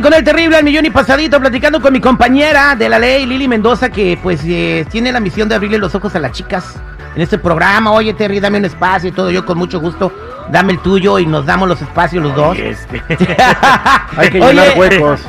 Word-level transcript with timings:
con 0.00 0.14
el 0.14 0.24
terrible 0.24 0.56
al 0.56 0.64
millón 0.64 0.86
y 0.86 0.90
pasadito, 0.90 1.40
platicando 1.40 1.80
con 1.80 1.92
mi 1.92 2.00
compañera 2.00 2.74
de 2.74 2.88
la 2.88 2.98
ley, 2.98 3.26
Lili 3.26 3.48
Mendoza, 3.48 3.90
que 3.90 4.18
pues 4.22 4.40
eh, 4.44 4.86
tiene 4.90 5.12
la 5.12 5.20
misión 5.20 5.48
de 5.48 5.54
abrirle 5.54 5.78
los 5.78 5.94
ojos 5.94 6.14
a 6.14 6.18
las 6.18 6.32
chicas 6.32 6.76
en 7.14 7.22
este 7.22 7.38
programa. 7.38 7.90
Oye, 7.92 8.14
Terry, 8.14 8.40
dame 8.40 8.58
un 8.58 8.64
espacio 8.64 9.08
y 9.08 9.12
todo. 9.12 9.30
Yo 9.30 9.44
con 9.44 9.58
mucho 9.58 9.80
gusto, 9.80 10.12
dame 10.50 10.72
el 10.72 10.78
tuyo 10.80 11.18
y 11.18 11.26
nos 11.26 11.46
damos 11.46 11.68
los 11.68 11.80
espacios 11.82 12.22
los 12.22 12.34
dos. 12.34 12.58
Este. 12.58 13.02
Hay 14.16 14.30
que 14.30 14.40
llenar 14.40 14.68
Oye, 14.76 14.78
huecos. 14.78 15.20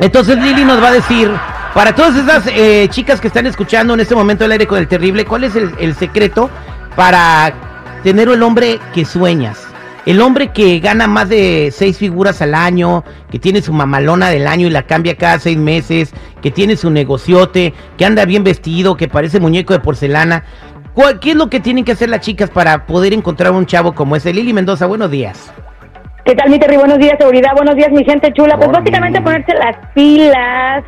Entonces 0.00 0.38
Lili 0.38 0.64
nos 0.64 0.82
va 0.82 0.88
a 0.88 0.92
decir, 0.92 1.30
para 1.74 1.94
todas 1.94 2.16
esas 2.16 2.46
eh, 2.46 2.88
chicas 2.90 3.20
que 3.20 3.28
están 3.28 3.46
escuchando 3.46 3.94
en 3.94 4.00
este 4.00 4.14
momento 4.14 4.44
el 4.44 4.52
aire 4.52 4.66
con 4.66 4.78
el 4.78 4.88
terrible, 4.88 5.24
¿cuál 5.24 5.44
es 5.44 5.56
el, 5.56 5.74
el 5.78 5.94
secreto 5.94 6.50
para 6.96 7.52
tener 8.02 8.28
el 8.28 8.42
hombre 8.42 8.80
que 8.94 9.04
sueñas? 9.04 9.73
El 10.06 10.20
hombre 10.20 10.48
que 10.48 10.80
gana 10.80 11.06
más 11.06 11.28
de 11.30 11.70
seis 11.72 11.96
figuras 11.98 12.42
al 12.42 12.54
año, 12.54 13.04
que 13.30 13.38
tiene 13.38 13.62
su 13.62 13.72
mamalona 13.72 14.28
del 14.28 14.46
año 14.46 14.66
y 14.66 14.70
la 14.70 14.82
cambia 14.82 15.16
cada 15.16 15.38
seis 15.38 15.56
meses, 15.56 16.12
que 16.42 16.50
tiene 16.50 16.76
su 16.76 16.90
negociote, 16.90 17.72
que 17.96 18.04
anda 18.04 18.26
bien 18.26 18.44
vestido, 18.44 18.96
que 18.98 19.08
parece 19.08 19.40
muñeco 19.40 19.72
de 19.72 19.80
porcelana. 19.80 20.44
¿Cuál- 20.92 21.20
¿Qué 21.20 21.30
es 21.30 21.36
lo 21.36 21.48
que 21.48 21.58
tienen 21.58 21.84
que 21.84 21.92
hacer 21.92 22.10
las 22.10 22.20
chicas 22.20 22.50
para 22.50 22.84
poder 22.86 23.14
encontrar 23.14 23.52
un 23.52 23.64
chavo 23.64 23.94
como 23.94 24.14
ese? 24.14 24.32
Lili 24.34 24.52
Mendoza, 24.52 24.84
buenos 24.86 25.10
días. 25.10 25.50
¿Qué 26.26 26.34
tal, 26.34 26.50
mi 26.50 26.58
Terry? 26.58 26.76
Buenos 26.76 26.98
días, 26.98 27.14
seguridad. 27.18 27.50
Buenos 27.56 27.74
días, 27.74 27.90
mi 27.90 28.04
gente 28.04 28.30
chula. 28.34 28.56
Pues 28.58 28.70
básicamente 28.70 29.20
ponerse 29.22 29.52
las 29.54 29.76
pilas. 29.94 30.84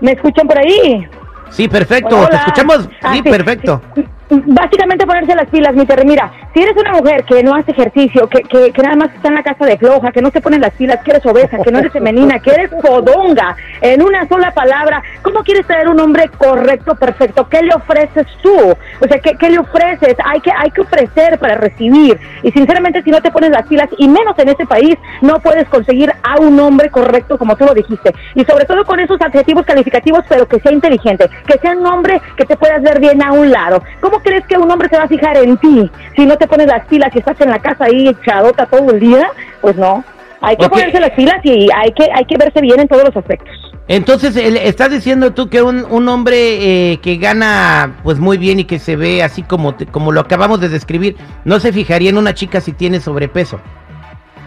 ¿Me 0.00 0.12
escuchan 0.12 0.46
por 0.46 0.58
ahí? 0.58 1.06
Sí, 1.50 1.66
perfecto. 1.66 2.16
Hola. 2.18 2.28
Te 2.28 2.36
escuchamos. 2.36 2.88
Ah, 3.02 3.12
Sí, 3.14 3.22
perfecto. 3.22 3.82
sí. 3.94 4.04
Básicamente 4.30 5.06
ponerse 5.06 5.34
las 5.34 5.48
pilas, 5.48 5.74
mi 5.74 5.84
Terry. 5.86 6.06
Mira, 6.06 6.30
si 6.54 6.62
eres 6.62 6.76
una 6.76 6.92
mujer 6.92 7.24
que 7.24 7.42
no 7.42 7.54
hace 7.54 7.72
ejercicio, 7.72 8.28
que, 8.28 8.42
que, 8.42 8.70
que 8.72 8.82
nada 8.82 8.94
más 8.94 9.12
está 9.12 9.28
en 9.28 9.34
la 9.34 9.42
casa 9.42 9.66
de 9.66 9.76
floja, 9.76 10.12
que 10.12 10.22
no 10.22 10.30
se 10.30 10.40
pone 10.40 10.58
las 10.58 10.72
pilas, 10.74 11.00
que 11.04 11.10
eres 11.10 11.26
obesa, 11.26 11.58
que 11.58 11.72
no 11.72 11.80
eres 11.80 11.92
femenina, 11.92 12.38
que 12.38 12.50
eres 12.50 12.70
podonga, 12.80 13.56
en 13.80 14.02
una 14.02 14.28
sola 14.28 14.52
palabra, 14.52 15.02
¿cómo 15.22 15.40
quieres 15.40 15.66
traer 15.66 15.88
un 15.88 15.98
hombre 15.98 16.30
correcto, 16.38 16.94
perfecto? 16.94 17.48
¿Qué 17.48 17.60
le 17.62 17.74
ofreces 17.74 18.26
tú? 18.42 18.56
O 18.56 19.08
sea, 19.08 19.18
¿qué, 19.18 19.36
qué 19.36 19.50
le 19.50 19.58
ofreces? 19.58 20.14
Hay 20.24 20.40
que, 20.40 20.52
hay 20.56 20.70
que 20.70 20.82
ofrecer 20.82 21.38
para 21.38 21.56
recibir. 21.56 22.18
Y 22.42 22.52
sinceramente, 22.52 23.02
si 23.02 23.10
no 23.10 23.20
te 23.20 23.30
pones 23.30 23.50
las 23.50 23.66
pilas, 23.66 23.88
y 23.98 24.08
menos 24.08 24.38
en 24.38 24.48
este 24.48 24.66
país, 24.66 24.96
no 25.22 25.40
puedes 25.40 25.68
conseguir 25.68 26.12
a 26.22 26.40
un 26.40 26.58
hombre 26.60 26.90
correcto, 26.90 27.36
como 27.36 27.56
tú 27.56 27.64
lo 27.64 27.74
dijiste. 27.74 28.14
Y 28.34 28.44
sobre 28.44 28.64
todo 28.64 28.84
con 28.84 29.00
esos 29.00 29.20
adjetivos 29.20 29.66
calificativos, 29.66 30.24
pero 30.28 30.46
que 30.46 30.60
sea 30.60 30.72
inteligente, 30.72 31.28
que 31.46 31.58
sea 31.58 31.72
un 31.72 31.86
hombre 31.86 32.20
que 32.36 32.44
te 32.44 32.56
puedas 32.56 32.80
ver 32.82 33.00
bien 33.00 33.22
a 33.22 33.32
un 33.32 33.50
lado. 33.50 33.82
¿Cómo 34.00 34.19
crees 34.22 34.44
que 34.46 34.56
un 34.56 34.70
hombre 34.70 34.88
se 34.88 34.96
va 34.96 35.04
a 35.04 35.08
fijar 35.08 35.36
en 35.36 35.56
ti 35.58 35.90
si 36.16 36.26
no 36.26 36.36
te 36.36 36.46
pones 36.46 36.66
las 36.66 36.86
pilas 36.86 37.10
y 37.14 37.18
estás 37.18 37.40
en 37.40 37.50
la 37.50 37.58
casa 37.58 37.84
ahí 37.84 38.08
echadota 38.08 38.66
todo 38.66 38.90
el 38.92 39.00
día? 39.00 39.26
Pues 39.60 39.76
no. 39.76 40.04
Hay 40.42 40.56
que 40.56 40.68
ponerse 40.70 40.98
las 41.00 41.10
pilas 41.10 41.36
y 41.44 41.68
hay 41.74 41.92
que, 41.92 42.08
hay 42.14 42.24
que 42.24 42.36
verse 42.38 42.60
bien 42.62 42.80
en 42.80 42.88
todos 42.88 43.04
los 43.04 43.14
aspectos. 43.16 43.50
Entonces, 43.88 44.36
estás 44.36 44.90
diciendo 44.90 45.32
tú 45.32 45.48
que 45.50 45.60
un, 45.62 45.84
un 45.90 46.08
hombre 46.08 46.92
eh, 46.92 46.96
que 47.02 47.16
gana 47.16 47.96
pues 48.04 48.18
muy 48.18 48.38
bien 48.38 48.60
y 48.60 48.64
que 48.64 48.78
se 48.78 48.96
ve 48.96 49.22
así 49.22 49.42
como, 49.42 49.74
te- 49.74 49.86
como 49.86 50.12
lo 50.12 50.20
acabamos 50.20 50.60
de 50.60 50.68
describir, 50.68 51.16
no 51.44 51.58
se 51.60 51.72
fijaría 51.72 52.08
en 52.10 52.16
una 52.16 52.32
chica 52.32 52.60
si 52.60 52.72
tiene 52.72 53.00
sobrepeso. 53.00 53.60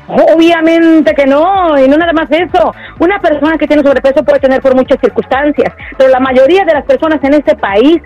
Obviamente 0.08 1.14
que 1.14 1.26
no, 1.26 1.78
y 1.80 1.88
no 1.88 1.98
nada 1.98 2.14
más 2.14 2.28
eso. 2.30 2.74
Una 3.00 3.20
persona 3.20 3.58
que 3.58 3.68
tiene 3.68 3.84
sobrepeso 3.84 4.24
puede 4.24 4.40
tener 4.40 4.62
por 4.62 4.76
muchas 4.76 5.00
circunstancias, 5.00 5.74
pero 5.98 6.10
la 6.10 6.20
mayoría 6.20 6.66
de 6.66 6.74
las 6.74 6.86
personas 6.86 7.20
en 7.24 7.34
este 7.36 7.56
país 7.56 8.02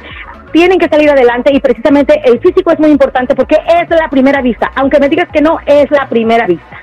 tienen 0.51 0.77
que 0.79 0.87
salir 0.87 1.09
adelante 1.09 1.51
y 1.53 1.59
precisamente 1.59 2.21
el 2.25 2.39
físico 2.39 2.71
es 2.71 2.79
muy 2.79 2.89
importante 2.91 3.35
porque 3.35 3.55
es 3.67 3.89
la 3.89 4.09
primera 4.09 4.41
vista. 4.41 4.71
Aunque 4.75 4.99
me 4.99 5.09
digas 5.09 5.27
que 5.33 5.41
no, 5.41 5.57
es 5.65 5.89
la 5.91 6.07
primera 6.07 6.45
vista. 6.45 6.77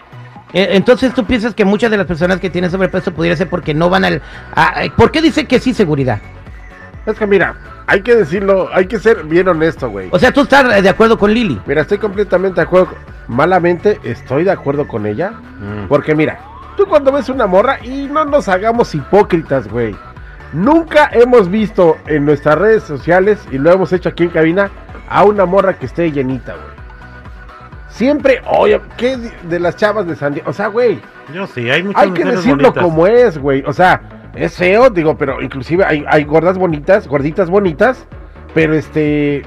Eh, 0.52 0.68
Entonces, 0.72 1.12
¿tú 1.14 1.24
piensas 1.24 1.54
que 1.54 1.64
muchas 1.64 1.90
de 1.90 1.96
las 1.96 2.06
personas 2.06 2.38
que 2.40 2.50
tienen 2.50 2.70
sobrepeso 2.70 3.12
pudiera 3.12 3.36
ser 3.36 3.48
porque 3.48 3.74
no 3.74 3.88
van 3.90 4.04
al... 4.04 4.22
a- 4.54 4.82
¿Por 4.96 5.10
qué 5.10 5.20
dice 5.22 5.46
que 5.46 5.58
sí 5.58 5.74
seguridad? 5.74 6.18
Es 7.06 7.18
que 7.18 7.26
mira, 7.26 7.54
hay 7.86 8.02
que 8.02 8.14
decirlo, 8.14 8.68
hay 8.72 8.86
que 8.86 8.98
ser 8.98 9.24
bien 9.24 9.48
honesto, 9.48 9.90
güey. 9.90 10.08
O 10.10 10.18
sea, 10.18 10.32
tú 10.32 10.42
estás 10.42 10.76
eh, 10.78 10.82
de 10.82 10.88
acuerdo 10.88 11.18
con 11.18 11.32
Lili. 11.34 11.60
Mira, 11.66 11.82
estoy 11.82 11.98
completamente 11.98 12.56
de 12.60 12.62
acuerdo. 12.66 12.94
Malamente 13.28 13.98
estoy 14.04 14.44
de 14.44 14.50
acuerdo 14.50 14.86
con 14.86 15.06
ella. 15.06 15.30
Mm. 15.30 15.88
Porque 15.88 16.14
mira, 16.14 16.40
tú 16.76 16.86
cuando 16.86 17.12
ves 17.12 17.28
una 17.28 17.46
morra 17.46 17.78
y 17.82 18.06
no 18.06 18.24
nos 18.24 18.48
hagamos 18.48 18.94
hipócritas, 18.94 19.68
güey. 19.68 19.94
Nunca 20.52 21.10
hemos 21.12 21.50
visto 21.50 21.96
en 22.06 22.24
nuestras 22.24 22.56
redes 22.56 22.84
sociales, 22.84 23.44
y 23.50 23.58
lo 23.58 23.72
hemos 23.72 23.92
hecho 23.92 24.08
aquí 24.08 24.24
en 24.24 24.30
cabina, 24.30 24.70
a 25.08 25.24
una 25.24 25.46
morra 25.46 25.74
que 25.78 25.86
esté 25.86 26.12
llenita, 26.12 26.52
güey. 26.52 26.74
Siempre, 27.88 28.40
oye, 28.46 28.80
¿qué 28.96 29.16
de 29.16 29.60
las 29.60 29.76
chavas 29.76 30.06
de 30.06 30.16
San 30.16 30.34
Diego? 30.34 30.50
O 30.50 30.52
sea, 30.52 30.66
güey, 30.68 31.00
Yo 31.32 31.46
sí, 31.46 31.70
hay 31.70 31.82
muchas 31.82 32.02
hay 32.02 32.10
que 32.10 32.24
decirlo 32.24 32.70
bonitas. 32.70 32.82
como 32.82 33.06
es, 33.06 33.38
güey. 33.38 33.62
O 33.66 33.72
sea, 33.72 34.00
es 34.34 34.56
feo, 34.56 34.90
digo, 34.90 35.16
pero 35.16 35.40
inclusive 35.40 35.84
hay, 35.84 36.04
hay 36.08 36.24
gordas 36.24 36.58
bonitas, 36.58 37.06
gorditas 37.06 37.48
bonitas, 37.50 38.06
pero 38.52 38.74
este 38.74 39.44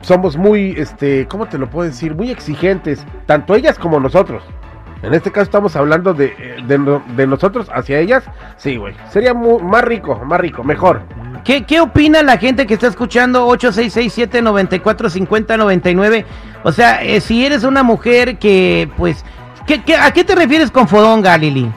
somos 0.00 0.36
muy, 0.36 0.74
este, 0.76 1.26
¿cómo 1.28 1.46
te 1.46 1.58
lo 1.58 1.68
puedo 1.68 1.88
decir? 1.88 2.14
Muy 2.14 2.30
exigentes, 2.30 3.04
tanto 3.26 3.54
ellas 3.54 3.78
como 3.78 4.00
nosotros. 4.00 4.42
En 5.02 5.14
este 5.14 5.30
caso 5.30 5.44
estamos 5.44 5.76
hablando 5.76 6.12
de, 6.12 6.34
eh, 6.38 6.56
de, 6.66 7.00
de 7.16 7.26
nosotros 7.26 7.68
hacia 7.72 7.98
ellas. 7.98 8.22
Sí, 8.56 8.76
güey. 8.76 8.94
Sería 9.10 9.32
más 9.32 9.82
rico, 9.84 10.20
más 10.26 10.38
rico, 10.40 10.62
mejor. 10.62 11.00
¿Qué, 11.44 11.64
¿Qué 11.64 11.80
opina 11.80 12.22
la 12.22 12.36
gente 12.36 12.66
que 12.66 12.74
está 12.74 12.88
escuchando 12.88 13.48
8667-945099? 13.48 16.26
O 16.64 16.72
sea, 16.72 17.02
eh, 17.02 17.22
si 17.22 17.46
eres 17.46 17.64
una 17.64 17.82
mujer 17.82 18.36
que, 18.38 18.90
pues, 18.98 19.24
¿qué, 19.66 19.82
qué, 19.82 19.96
a 19.96 20.10
qué 20.10 20.22
te 20.22 20.34
refieres 20.34 20.70
con 20.70 20.86
fodonga, 20.86 21.38
Lili? 21.38 21.72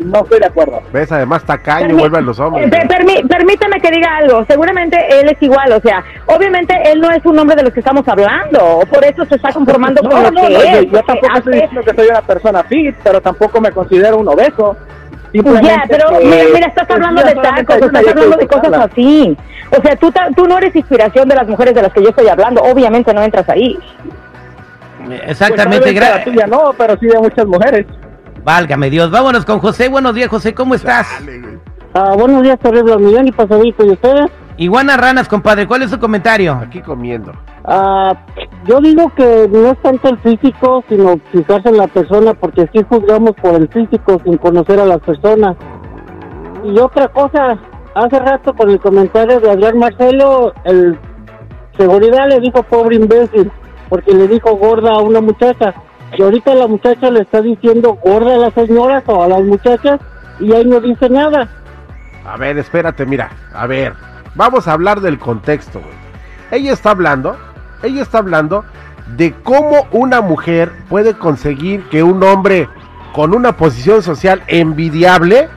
no 0.05 0.21
estoy 0.23 0.41
de 0.41 0.47
acuerdo. 0.47 0.81
¿Ves? 0.93 1.11
Además, 1.13 1.45
tacaño, 1.45 1.89
Permi- 1.89 1.99
vuelve 1.99 2.19
a 2.19 2.21
los 2.21 2.39
hombres. 2.41 2.67
Eh, 2.67 2.71
per- 2.71 2.89
permi- 2.89 3.29
permítame 3.29 3.81
que 3.81 3.91
diga 3.91 4.17
algo. 4.19 4.45
Seguramente 4.49 4.97
él 5.21 5.29
es 5.29 5.43
igual. 5.43 5.73
O 5.73 5.81
sea, 5.81 6.05
obviamente 6.27 6.75
él 6.91 7.01
no 7.01 7.11
es 7.11 7.25
un 7.25 7.39
hombre 7.39 7.57
de 7.57 7.63
los 7.65 7.73
que 7.73 7.81
estamos 7.81 8.07
hablando. 8.09 8.81
Por 8.91 9.05
eso 9.05 9.25
se 9.27 9.37
está 9.37 9.53
conformando 9.53 10.01
con 10.03 10.11
No, 10.11 10.23
lo 10.23 10.31
no, 10.31 10.49
que 10.49 10.55
no, 10.55 10.61
es. 10.63 10.75
yo, 10.77 10.83
yo 10.83 11.03
tampoco 11.03 11.37
estoy 11.39 11.53
diciendo 11.55 11.83
que 11.83 11.95
soy 11.95 12.09
una 12.09 12.23
persona 12.23 12.63
fit, 12.65 12.95
pero 13.03 13.21
tampoco 13.21 13.61
me 13.61 13.71
considero 13.73 14.19
un 14.19 14.29
obeso. 14.29 14.77
Pues 15.43 15.63
ya, 15.63 15.83
pero 15.89 16.19
que- 16.19 16.25
mira, 16.27 16.45
mira, 16.53 16.67
estás 16.67 16.87
pues, 16.87 16.97
hablando 16.97 17.23
de 17.23 17.35
tacos, 17.35 17.77
estás 17.77 18.07
hablando 18.09 18.37
de 18.37 18.47
cosas 18.47 18.73
así. 18.75 19.35
O 19.71 19.81
sea, 19.81 19.97
tú, 19.97 20.13
ta- 20.13 20.29
tú 20.37 20.47
no 20.47 20.59
eres 20.59 20.77
inspiración 20.77 21.27
de 21.27 21.35
las 21.35 21.49
mujeres 21.49 21.75
de 21.75 21.81
las 21.81 21.93
que 21.93 22.03
yo 22.03 22.11
estoy 22.11 22.29
hablando. 22.29 22.61
Obviamente 22.63 23.15
no 23.15 23.23
entras 23.23 23.49
ahí. 23.49 23.79
Exactamente, 25.27 25.81
Pues, 25.83 25.95
gracias. 25.95 26.19
la 26.19 26.25
tuya 26.25 26.47
no, 26.47 26.73
pero 26.77 26.97
sí 26.99 27.07
de 27.07 27.19
muchas 27.19 27.47
mujeres. 27.47 27.87
Válgame 28.45 28.91
Dios. 28.91 29.11
Vámonos 29.11 29.45
con 29.45 29.61
José. 29.61 29.89
Buenos 29.89 30.15
días, 30.15 30.29
José. 30.29 30.55
¿Cómo 30.55 30.75
estás? 30.75 31.07
Ah, 31.95 32.15
buenos 32.17 32.43
días, 32.43 32.59
terrible 32.59 32.97
millón 32.99 33.29
y 33.29 33.33
pasadito. 33.33 33.85
¿Y 33.85 33.91
ustedes? 33.91 34.31
Iguana 34.57 34.97
Ranas, 34.97 35.29
compadre. 35.29 35.67
¿Cuál 35.67 35.83
es 35.83 35.91
su 35.91 35.99
comentario? 35.99 36.55
Aquí 36.55 36.81
comiendo. 36.81 37.33
Ah, 37.65 38.15
yo 38.67 38.81
digo 38.81 39.13
que 39.15 39.49
no 39.51 39.71
es 39.71 39.83
tanto 39.83 40.09
el 40.09 40.19
físico, 40.19 40.85
sino 40.89 41.21
fijarse 41.31 41.69
en 41.69 41.77
la 41.77 41.87
persona, 41.87 42.35
porque 42.35 42.69
sí 42.73 42.81
juzgamos 42.89 43.33
por 43.41 43.55
el 43.55 43.69
físico 43.69 44.21
sin 44.25 44.37
conocer 44.39 44.81
a 44.81 44.87
las 44.87 44.99
personas. 45.01 45.57
Y 46.65 46.79
otra 46.79 47.09
cosa, 47.09 47.59
hace 47.95 48.19
rato 48.19 48.55
con 48.55 48.71
el 48.71 48.81
comentario 48.81 49.41
de 49.41 49.51
Adrián 49.51 49.79
Marcelo, 49.79 50.53
el 50.65 50.99
seguridad 51.77 52.29
le 52.29 52.41
dijo 52.41 52.63
pobre 52.65 52.97
imbécil. 52.97 53.51
porque 53.89 54.15
le 54.15 54.27
dijo 54.27 54.57
gorda 54.57 54.93
a 54.95 55.01
una 55.01 55.21
muchacha. 55.21 55.75
Y 56.17 56.23
ahorita 56.23 56.55
la 56.55 56.67
muchacha 56.67 57.11
le 57.11 57.23
está 57.23 57.41
diciendo 57.41 57.99
gorda 58.03 58.35
a 58.35 58.39
las 58.39 58.55
señoras 58.55 59.03
o 59.07 59.23
a 59.23 59.29
las 59.29 59.43
muchachas 59.43 60.01
y 60.41 60.53
ahí 60.53 60.65
no 60.65 60.81
dice 60.81 61.09
nada. 61.09 61.49
A 62.25 62.37
ver, 62.37 62.59
espérate, 62.59 63.07
mira, 63.07 63.31
a 63.55 63.67
ver, 63.67 63.95
vamos 64.35 64.69
a 64.69 64.73
hablar 64.73 65.01
del 65.01 65.19
contexto, 65.19 65.81
güey. 65.81 65.93
Ella 66.51 66.73
está 66.73 66.91
hablando, 66.91 67.37
ella 67.83 68.03
está 68.03 68.19
hablando 68.19 68.65
de 69.17 69.33
cómo 69.43 69.87
una 69.91 70.21
mujer 70.21 70.73
puede 70.89 71.15
conseguir 71.15 71.85
que 71.89 72.03
un 72.03 72.23
hombre 72.23 72.69
con 73.15 73.35
una 73.35 73.57
posición 73.57 74.03
social 74.03 74.43
envidiable 74.47 75.49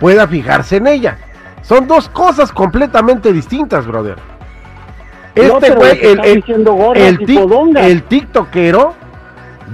pueda 0.00 0.26
fijarse 0.26 0.76
en 0.76 0.86
ella. 0.86 1.18
Son 1.62 1.86
dos 1.86 2.08
cosas 2.08 2.52
completamente 2.52 3.32
distintas, 3.32 3.86
brother. 3.86 4.16
No, 5.36 5.42
Este 5.42 5.70
güey, 5.74 5.92
está 5.92 6.08
el, 6.08 6.20
el, 6.20 6.44
el, 6.96 7.76
el 7.76 8.02
tiktokero, 8.04 8.94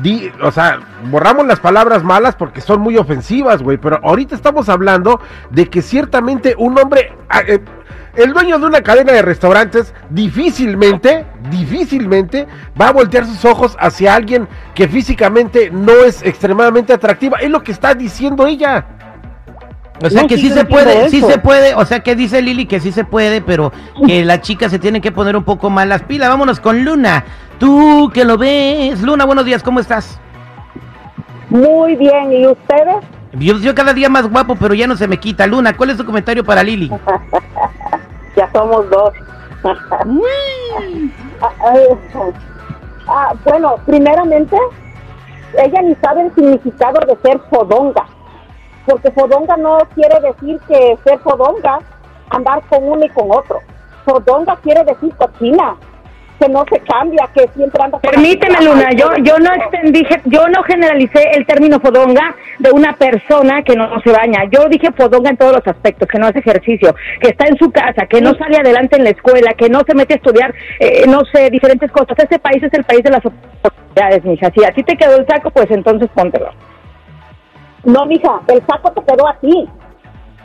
di- 0.03 0.31
o 0.43 0.51
sea, 0.51 0.81
borramos 1.11 1.47
las 1.47 1.61
palabras 1.61 2.03
malas 2.05 2.35
porque 2.37 2.61
son 2.61 2.81
muy 2.81 2.97
ofensivas, 2.97 3.63
güey, 3.63 3.79
pero 3.79 4.01
ahorita 4.03 4.35
estamos 4.35 4.69
hablando 4.69 5.21
de 5.51 5.69
que 5.69 5.83
ciertamente 5.83 6.55
un 6.59 6.79
hombre, 6.79 7.13
ah, 7.29 7.41
eh, 7.47 7.61
el 8.17 8.33
dueño 8.33 8.59
de 8.59 8.67
una 8.67 8.81
cadena 8.83 9.13
de 9.13 9.23
restaurantes, 9.23 9.95
difícilmente, 10.11 11.25
difícilmente 11.51 12.47
va 12.81 12.89
a 12.89 12.93
voltear 12.93 13.25
sus 13.25 13.45
ojos 13.45 13.77
hacia 13.79 14.15
alguien 14.15 14.49
que 14.75 14.89
físicamente 14.89 15.71
no 15.71 15.93
es 16.05 16.23
extremadamente 16.23 16.93
atractiva. 16.93 17.39
Es 17.39 17.51
lo 17.51 17.63
que 17.63 17.73
está 17.73 17.95
diciendo 17.95 18.47
ella. 18.47 18.85
O 20.02 20.08
sea 20.08 20.23
No, 20.23 20.29
que 20.29 20.38
sí 20.38 20.50
se 20.50 20.64
puede, 20.64 21.08
sí 21.11 21.20
se 21.20 21.38
puede, 21.38 21.75
o 21.75 21.85
sea 21.85 22.00
que 22.00 22.17
dice 22.17 22.41
Lili 22.41 22.67
que 22.67 22.81
sí 22.81 22.91
se 22.91 23.05
puede, 23.05 23.43
pero 23.43 23.70
que 24.06 24.25
la 24.25 24.41
chica 24.41 24.69
se 24.69 24.79
tiene 24.79 25.00
que 25.00 25.12
poner 25.12 25.37
un 25.37 25.44
poco 25.44 25.69
más 25.69 25.87
las 25.87 26.02
pilas. 26.02 26.29
Vámonos 26.31 26.58
con 26.61 26.85
Luna. 26.85 27.25
Tú 27.58 28.11
que 28.14 28.25
lo 28.25 28.38
ves. 28.38 29.02
Luna, 29.02 29.26
buenos 29.26 29.44
días, 29.44 29.62
¿cómo 29.62 29.81
estás? 29.81 30.19
Muy 31.50 31.97
bien, 31.97 32.32
¿y 32.32 32.47
ustedes? 32.47 32.97
Yo, 33.32 33.58
yo 33.58 33.75
cada 33.75 33.93
día 33.93 34.08
más 34.08 34.29
guapo, 34.29 34.56
pero 34.56 34.73
ya 34.75 34.87
no 34.87 34.97
se 34.97 35.06
me 35.06 35.19
quita. 35.19 35.47
Luna, 35.47 35.76
¿cuál 35.76 35.91
es 35.91 35.97
tu 35.97 36.05
comentario 36.06 36.44
para 36.44 36.62
Lili? 36.62 36.91
Ya 38.37 38.49
somos 38.53 38.88
dos. 38.91 39.12
Ah, 43.12 43.32
bueno, 43.44 43.75
primeramente, 43.87 44.56
ella 45.58 45.82
ni 45.82 45.94
sabe 45.96 46.23
el 46.23 46.35
significado 46.35 47.00
de 47.06 47.17
ser 47.23 47.41
fodonga, 47.50 48.06
porque 48.91 49.11
fodonga 49.13 49.57
no 49.57 49.79
quiere 49.95 50.19
decir 50.21 50.59
que 50.67 50.97
ser 51.05 51.19
fodonga, 51.21 51.79
andar 52.31 52.61
con 52.69 52.85
uno 52.85 53.05
y 53.05 53.09
con 53.11 53.31
otro. 53.31 53.61
Fodonga 54.05 54.57
quiere 54.63 54.83
decir 54.85 55.15
cochina, 55.17 55.77
que 56.41 56.49
no 56.49 56.65
se 56.73 56.81
cambia, 56.81 57.29
que 57.35 57.47
siempre 57.55 57.85
anda 57.85 57.99
con 57.99 58.11
Permíteme, 58.11 58.65
Luna, 58.65 58.91
yo, 58.97 59.11
yo 59.23 59.39
no 59.39 59.53
extendí, 59.55 60.03
yo 60.25 60.49
no 60.49 60.63
generalicé 60.63 61.31
el 61.37 61.47
término 61.47 61.79
fodonga 61.79 62.35
de 62.59 62.71
una 62.73 62.95
persona 62.95 63.63
que 63.63 63.77
no 63.77 64.01
se 64.01 64.11
baña. 64.11 64.45
Yo 64.51 64.67
dije 64.69 64.91
fodonga 64.93 65.31
en 65.31 65.37
todos 65.37 65.53
los 65.53 65.67
aspectos, 65.67 66.09
que 66.09 66.19
no 66.19 66.27
hace 66.27 66.39
ejercicio, 66.39 66.95
que 67.21 67.29
está 67.29 67.47
en 67.47 67.59
su 67.59 67.71
casa, 67.71 68.07
que 68.07 68.21
no 68.21 68.35
sale 68.35 68.57
adelante 68.57 68.97
en 68.97 69.05
la 69.05 69.11
escuela, 69.11 69.53
que 69.53 69.69
no 69.69 69.83
se 69.87 69.95
mete 69.95 70.15
a 70.15 70.17
estudiar, 70.17 70.55
eh, 70.81 71.05
no 71.07 71.21
sé, 71.27 71.51
diferentes 71.51 71.93
cosas. 71.93 72.19
Este 72.19 72.39
país 72.39 72.63
es 72.63 72.73
el 72.73 72.85
país 72.85 73.03
de 73.03 73.11
las 73.11 73.25
oportunidades, 73.25 74.25
mija. 74.25 74.51
Si 74.51 74.65
a 74.65 74.73
ti 74.73 74.83
te 74.83 74.97
quedó 74.97 75.17
el 75.17 75.27
saco, 75.27 75.51
pues 75.51 75.71
entonces 75.71 76.09
póntelo. 76.15 76.51
No, 77.85 78.06
mija, 78.06 78.41
el 78.49 78.65
saco 78.67 78.93
te 78.93 79.03
quedó 79.05 79.29
así. 79.29 79.69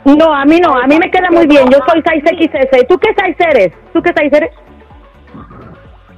No, 0.04 0.32
a 0.32 0.44
mí 0.44 0.58
no, 0.60 0.74
a 0.76 0.86
mí 0.86 0.98
me 0.98 1.10
queda 1.10 1.30
muy 1.30 1.46
bien. 1.46 1.68
Yo 1.68 1.78
soy 1.88 2.00
6XS. 2.00 2.86
¿Tú 2.88 2.98
qué 2.98 3.14
6 3.18 3.36
eres? 3.38 3.72
¿Tú 3.92 4.00
qué 4.02 4.12
6 4.16 4.32
eres? 4.32 4.50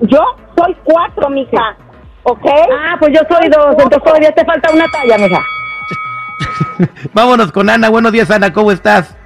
Yo 0.01 0.21
soy 0.57 0.77
cuatro, 0.85 1.29
mija, 1.29 1.77
¿ok? 2.23 2.47
Ah, 2.73 2.97
pues 3.01 3.13
yo 3.13 3.21
soy 3.29 3.49
dos, 3.49 3.67
entonces 3.71 4.03
todavía 4.03 4.31
te 4.31 4.45
falta 4.45 4.73
una 4.73 4.85
talla, 4.93 5.19
mija. 5.19 5.41
Vámonos 7.13 7.51
con 7.51 7.69
Ana. 7.69 7.89
Buenos 7.89 8.13
días, 8.13 8.31
Ana, 8.31 8.53
¿cómo 8.53 8.71
estás? 8.71 9.18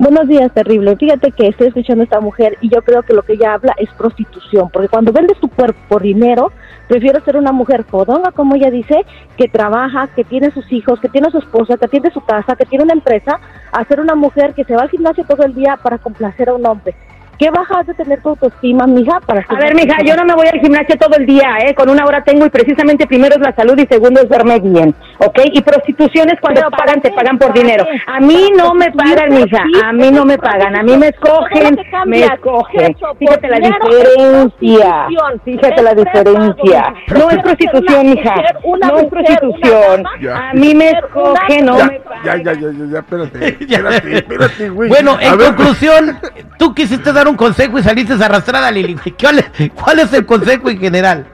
Buenos 0.00 0.28
días, 0.28 0.52
terrible. 0.52 0.96
Fíjate 0.96 1.32
que 1.32 1.48
estoy 1.48 1.66
escuchando 1.66 2.02
a 2.02 2.04
esta 2.04 2.20
mujer 2.20 2.56
y 2.60 2.68
yo 2.68 2.82
creo 2.82 3.02
que 3.02 3.14
lo 3.14 3.24
que 3.24 3.32
ella 3.32 3.54
habla 3.54 3.74
es 3.78 3.90
prostitución, 3.94 4.70
porque 4.72 4.86
cuando 4.86 5.12
vendes 5.12 5.40
tu 5.40 5.48
cuerpo 5.48 5.80
por 5.88 6.02
dinero, 6.02 6.52
prefiero 6.86 7.20
ser 7.24 7.36
una 7.36 7.50
mujer 7.50 7.82
fodonga, 7.82 8.30
como 8.30 8.54
ella 8.54 8.70
dice, 8.70 9.04
que 9.36 9.48
trabaja, 9.48 10.06
que 10.14 10.22
tiene 10.22 10.52
sus 10.52 10.70
hijos, 10.70 11.00
que 11.00 11.08
tiene 11.08 11.32
su 11.32 11.38
esposa, 11.38 11.76
que 11.78 11.88
tiene 11.88 12.12
su 12.12 12.20
casa, 12.20 12.54
que 12.54 12.64
tiene 12.64 12.84
una 12.84 12.92
empresa, 12.92 13.40
a 13.72 13.84
ser 13.86 13.98
una 13.98 14.14
mujer 14.14 14.54
que 14.54 14.62
se 14.62 14.76
va 14.76 14.82
al 14.82 14.90
gimnasio 14.90 15.24
todo 15.24 15.42
el 15.42 15.52
día 15.52 15.76
para 15.82 15.98
complacer 15.98 16.48
a 16.48 16.54
un 16.54 16.64
hombre. 16.64 16.94
¿Qué 17.38 17.50
bajas 17.50 17.86
de 17.86 17.94
tener 17.94 18.20
tu 18.20 18.30
autoestima, 18.30 18.86
mija? 18.88 19.20
Para 19.20 19.44
A 19.48 19.54
ver, 19.54 19.72
mija, 19.74 20.02
yo 20.04 20.16
no 20.16 20.24
me 20.24 20.34
voy 20.34 20.48
al 20.52 20.58
gimnasio 20.60 20.96
todo 20.98 21.16
el 21.16 21.24
día, 21.24 21.58
¿eh? 21.64 21.74
Con 21.74 21.88
una 21.88 22.04
hora 22.04 22.24
tengo 22.24 22.44
y 22.44 22.50
precisamente 22.50 23.06
primero 23.06 23.36
es 23.36 23.40
la 23.40 23.54
salud 23.54 23.78
y 23.78 23.86
segundo 23.86 24.20
es 24.20 24.28
verme 24.28 24.58
bien, 24.58 24.92
¿ok? 25.18 25.38
Y 25.52 25.62
prostitución 25.62 26.30
es 26.30 26.40
cuando 26.40 26.62
Pero 26.62 26.70
¿para 26.70 26.84
pagan, 26.86 27.00
te 27.00 27.12
pagan 27.12 27.38
por 27.38 27.48
¿Para 27.48 27.60
dinero. 27.60 27.86
A 28.08 28.18
mí 28.18 28.50
no 28.56 28.74
me 28.74 28.90
pagan, 28.90 29.32
mija, 29.32 29.62
a 29.84 29.92
mí 29.92 30.10
no 30.10 30.24
me 30.24 30.36
pagan, 30.36 30.76
a 30.76 30.82
mí 30.82 30.96
me 30.96 31.08
escogen, 31.08 31.78
me 32.06 32.24
escogen. 32.24 32.96
Fíjate 33.18 33.48
la 33.48 33.58
diferencia, 33.60 35.06
fíjate 35.44 35.82
la 35.82 35.94
diferencia. 35.94 36.94
No 37.14 37.30
es 37.30 37.38
prostitución, 37.38 38.10
mija, 38.10 38.34
no 38.80 38.98
es 38.98 39.04
prostitución. 39.04 40.04
A 40.34 40.54
mí 40.54 40.74
me 40.74 40.90
escogen, 40.90 41.64
no 41.66 41.78
ya, 41.78 41.84
me 41.86 42.00
pagan. 42.00 42.42
ya, 42.42 42.52
ya, 42.52 42.60
ya, 42.60 42.86
ya, 42.90 42.98
espérate, 42.98 43.48
espérate, 43.60 44.16
espérate, 44.16 44.68
güey. 44.70 44.88
Bueno, 44.88 45.16
A 45.16 45.22
en 45.24 45.38
ver, 45.38 45.54
conclusión, 45.54 46.18
tú 46.58 46.74
quisiste 46.74 47.12
dar 47.12 47.27
un 47.28 47.36
consejo 47.36 47.78
y 47.78 47.82
saliste 47.82 48.12
arrastrada, 48.12 48.70
Lili. 48.70 48.96
¿Cuál 49.20 49.98
es, 50.00 50.12
el 50.12 50.26
consejo 50.26 50.70
en 50.70 50.78
general? 50.78 51.26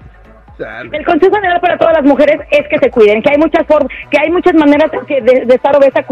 El 0.58 1.04
consejo 1.04 1.34
general 1.34 1.60
para 1.60 1.76
todas 1.76 1.94
las 1.94 2.04
mujeres 2.04 2.40
es 2.50 2.68
que 2.68 2.78
se 2.78 2.88
cuiden, 2.90 3.20
que 3.22 3.30
hay 3.30 3.38
muchas 3.38 3.66
formas, 3.66 3.90
que 4.08 4.18
hay 4.20 4.30
muchas 4.30 4.54
maneras 4.54 4.88
de, 5.08 5.44
de 5.44 5.54
estar 5.54 5.76
obesa, 5.76 6.04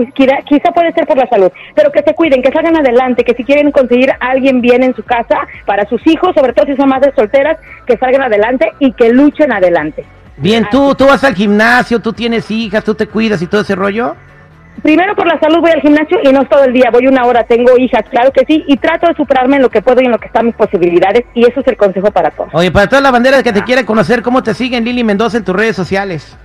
quizá 0.44 0.72
puede 0.72 0.92
ser 0.92 1.06
por 1.06 1.16
la 1.16 1.28
salud, 1.28 1.52
pero 1.76 1.92
que 1.92 2.02
se 2.02 2.12
cuiden, 2.14 2.42
que 2.42 2.50
salgan 2.50 2.76
adelante, 2.76 3.22
que 3.22 3.34
si 3.34 3.44
quieren 3.44 3.70
conseguir 3.70 4.10
a 4.10 4.16
alguien 4.18 4.60
bien 4.60 4.82
en 4.82 4.96
su 4.96 5.04
casa, 5.04 5.46
para 5.64 5.86
sus 5.86 6.04
hijos, 6.08 6.34
sobre 6.34 6.52
todo 6.54 6.66
si 6.66 6.74
son 6.74 6.88
madres 6.88 7.14
solteras, 7.14 7.56
que 7.86 7.96
salgan 7.96 8.22
adelante 8.22 8.72
y 8.80 8.92
que 8.92 9.12
luchen 9.12 9.52
adelante. 9.52 10.04
Bien, 10.38 10.66
tú, 10.70 10.94
tú 10.96 11.06
vas 11.06 11.22
al 11.22 11.36
gimnasio, 11.36 12.00
tú 12.00 12.12
tienes 12.12 12.50
hijas, 12.50 12.82
tú 12.82 12.94
te 12.96 13.06
cuidas 13.06 13.40
y 13.42 13.46
todo 13.46 13.60
ese 13.60 13.76
rollo. 13.76 14.16
Primero 14.80 15.14
por 15.14 15.26
la 15.26 15.38
salud 15.38 15.60
voy 15.60 15.70
al 15.70 15.80
gimnasio 15.80 16.18
y 16.24 16.32
no 16.32 16.44
todo 16.46 16.64
el 16.64 16.72
día, 16.72 16.88
voy 16.90 17.06
una 17.06 17.24
hora, 17.24 17.44
tengo 17.44 17.76
hijas, 17.78 18.02
claro 18.10 18.32
que 18.32 18.44
sí, 18.46 18.64
y 18.66 18.76
trato 18.78 19.06
de 19.06 19.14
superarme 19.14 19.56
en 19.56 19.62
lo 19.62 19.68
que 19.70 19.80
puedo 19.82 20.00
y 20.00 20.06
en 20.06 20.10
lo 20.10 20.18
que 20.18 20.26
están 20.26 20.46
mis 20.46 20.54
posibilidades, 20.56 21.24
y 21.34 21.46
eso 21.46 21.60
es 21.60 21.68
el 21.68 21.76
consejo 21.76 22.10
para 22.10 22.30
todos. 22.30 22.50
Oye, 22.52 22.72
para 22.72 22.88
todas 22.88 23.02
las 23.02 23.12
banderas 23.12 23.42
que 23.42 23.52
te 23.52 23.62
quieren 23.62 23.86
conocer, 23.86 24.22
¿cómo 24.22 24.42
te 24.42 24.54
siguen 24.54 24.84
Lili 24.84 25.04
Mendoza 25.04 25.36
en 25.36 25.44
tus 25.44 25.54
redes 25.54 25.76
sociales? 25.76 26.36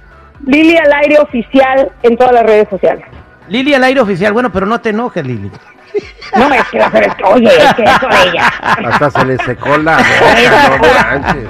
Lili 0.45 0.77
al 0.77 0.93
aire 0.93 1.17
oficial 1.19 1.91
en 2.03 2.15
todas 2.17 2.33
las 2.33 2.43
redes 2.43 2.67
sociales. 2.69 3.05
Lili 3.47 3.73
al 3.73 3.83
aire 3.85 4.01
oficial, 4.01 4.33
bueno, 4.33 4.51
pero 4.51 4.65
no 4.65 4.79
te 4.81 4.89
enojes, 4.89 5.25
Lili. 5.25 5.49
No, 6.35 6.53
es 6.53 6.63
que, 6.69 6.79
pero 6.91 7.07
es 7.07 7.15
que, 7.15 7.23
oye, 7.23 7.47
es 7.47 7.73
que 7.73 7.83
eso 7.83 8.07
de 8.07 8.29
ella. 8.29 8.47
Hasta 8.61 9.09
se 9.09 9.25
le 9.25 9.37
secó 9.39 9.77
la 9.77 9.97
boca, 10.77 10.77
no 10.77 11.21
manches. 11.21 11.49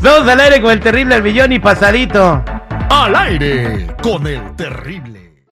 Vamos 0.00 0.28
al 0.28 0.40
aire 0.40 0.60
con 0.60 0.72
el 0.72 0.80
terrible 0.80 1.14
al 1.14 1.22
millón 1.22 1.52
y 1.52 1.58
pasadito. 1.58 2.42
Al 2.90 3.14
aire 3.14 3.86
con 4.02 4.26
el 4.26 4.56
terrible. 4.56 5.07